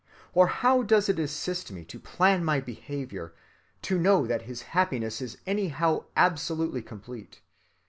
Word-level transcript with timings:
Or 0.33 0.47
how 0.47 0.81
does 0.81 1.09
it 1.09 1.19
assist 1.19 1.71
me 1.71 1.85
to 1.85 1.99
plan 1.99 2.43
my 2.43 2.59
behavior, 2.59 3.35
to 3.83 3.99
know 3.99 4.25
that 4.25 4.41
his 4.49 4.63
happiness 4.73 5.21
is 5.21 5.37
anyhow 5.45 6.05
absolutely 6.15 6.81
complete? 6.81 7.39